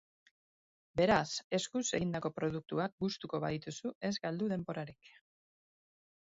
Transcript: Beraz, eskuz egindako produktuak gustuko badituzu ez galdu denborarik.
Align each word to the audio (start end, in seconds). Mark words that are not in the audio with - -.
Beraz, 1.01 1.27
eskuz 1.57 1.83
egindako 1.99 2.33
produktuak 2.39 2.97
gustuko 3.05 3.43
badituzu 3.45 3.95
ez 4.13 4.15
galdu 4.27 4.51
denborarik. 4.57 5.15